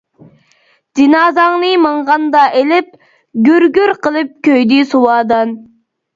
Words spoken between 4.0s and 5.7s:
قىلىپ كۆيدى سۇۋادان.